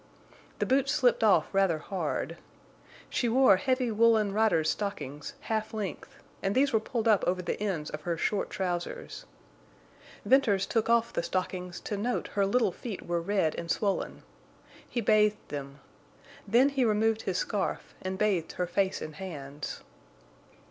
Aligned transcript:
The 0.57 0.65
boots 0.65 0.91
slipped 0.91 1.23
off 1.23 1.45
rather 1.53 1.77
hard. 1.77 2.37
She 3.07 3.29
wore 3.29 3.57
heavy 3.57 3.91
woollen 3.91 4.33
rider's 4.33 4.67
stockings, 4.71 5.35
half 5.41 5.75
length, 5.75 6.15
and 6.41 6.55
these 6.55 6.73
were 6.73 6.79
pulled 6.79 7.07
up 7.07 7.23
over 7.27 7.43
the 7.43 7.61
ends 7.61 7.91
of 7.91 8.01
her 8.01 8.17
short 8.17 8.49
trousers. 8.49 9.25
Venters 10.25 10.65
took 10.65 10.89
off 10.89 11.13
the 11.13 11.21
stockings 11.21 11.79
to 11.81 11.97
note 11.97 12.29
her 12.29 12.47
little 12.47 12.71
feet 12.71 13.05
were 13.05 13.21
red 13.21 13.53
and 13.53 13.69
swollen. 13.69 14.23
He 14.89 15.01
bathed 15.01 15.49
them. 15.49 15.81
Then 16.47 16.69
he 16.69 16.83
removed 16.83 17.21
his 17.21 17.37
scarf 17.37 17.93
and 18.01 18.17
bathed 18.17 18.53
her 18.53 18.65
face 18.65 19.03
and 19.03 19.17
hands. 19.17 19.81